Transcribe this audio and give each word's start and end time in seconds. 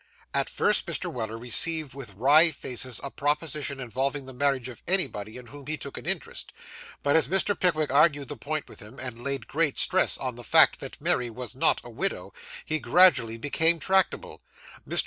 At 0.33 0.49
first, 0.49 0.87
Mr. 0.87 1.13
Weller 1.13 1.37
received 1.37 1.93
with 1.93 2.15
wry 2.15 2.49
faces 2.49 2.99
a 3.03 3.11
proposition 3.11 3.79
involving 3.79 4.25
the 4.25 4.33
marriage 4.33 4.67
of 4.67 4.81
anybody 4.87 5.37
in 5.37 5.45
whom 5.45 5.67
he 5.67 5.77
took 5.77 5.95
an 5.95 6.07
interest; 6.07 6.51
but, 7.03 7.15
as 7.15 7.27
Mr. 7.27 7.53
Pickwick 7.59 7.91
argued 7.93 8.27
the 8.29 8.35
point 8.35 8.67
with 8.67 8.79
him, 8.79 8.97
and 8.97 9.23
laid 9.23 9.45
great 9.47 9.77
stress 9.77 10.17
on 10.17 10.37
the 10.37 10.43
fact 10.43 10.79
that 10.79 10.99
Mary 10.99 11.29
was 11.29 11.55
not 11.55 11.81
a 11.83 11.91
widow, 11.91 12.33
he 12.65 12.79
gradually 12.79 13.37
became 13.37 13.75
more 13.75 13.81
tractable. 13.81 14.41
Mr. 14.89 14.99